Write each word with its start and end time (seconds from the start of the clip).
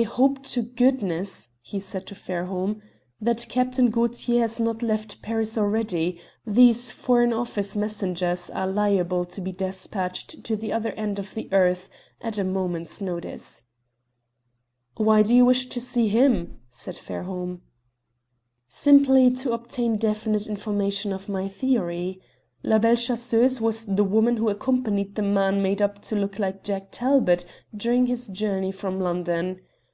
"I 0.00 0.04
hope 0.04 0.42
to 0.44 0.62
goodness," 0.62 1.50
he 1.60 1.78
said 1.78 2.06
to 2.06 2.14
Fairholme, 2.14 2.80
"that 3.20 3.44
Captain 3.50 3.90
Gaultier 3.90 4.40
has 4.40 4.58
not 4.58 4.82
left 4.82 5.20
Paris 5.20 5.58
already; 5.58 6.18
these 6.46 6.90
Foreign 6.90 7.34
Office 7.34 7.76
messengers 7.76 8.48
are 8.48 8.66
liable 8.66 9.26
to 9.26 9.42
be 9.42 9.52
despatched 9.52 10.42
to 10.42 10.56
the 10.56 10.72
other 10.72 10.92
end 10.92 11.18
of 11.18 11.34
the 11.34 11.52
earth 11.52 11.90
at 12.22 12.38
a 12.38 12.44
moment's 12.44 13.02
notice." 13.02 13.64
"Why 14.96 15.20
do 15.22 15.36
you 15.36 15.44
wish 15.44 15.66
to 15.68 15.82
see 15.82 16.08
him?" 16.08 16.56
said 16.70 16.96
Fairholme. 16.96 17.60
"Simply 18.68 19.30
to 19.32 19.52
obtain 19.52 19.98
definite 19.98 20.46
confirmation 20.46 21.12
of 21.12 21.28
my 21.28 21.46
theory. 21.46 22.22
La 22.62 22.78
Belle 22.78 22.96
Chasseuse 22.96 23.60
was 23.60 23.84
the 23.84 24.04
woman 24.04 24.38
who 24.38 24.48
accompanied 24.48 25.14
the 25.14 25.20
man 25.22 25.60
made 25.62 25.82
up 25.82 26.00
to 26.00 26.16
look 26.16 26.38
like 26.38 26.64
Jack 26.64 26.88
Talbot 26.90 27.44
during 27.76 28.06
his 28.06 28.28
journey 28.28 28.72
from 28.72 28.98
London. 28.98 29.60